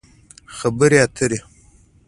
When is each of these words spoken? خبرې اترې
خبرې 0.57 0.97
اترې 1.05 1.39